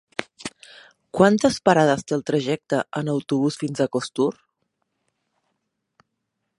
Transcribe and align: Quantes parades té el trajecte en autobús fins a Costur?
Quantes 1.17 1.59
parades 1.69 2.01
té 2.11 2.17
el 2.17 2.25
trajecte 2.31 2.81
en 3.03 3.13
autobús 3.15 3.61
fins 3.65 3.85
a 3.85 3.91
Costur? 3.97 4.31